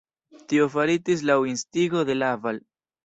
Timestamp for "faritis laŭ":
0.75-1.37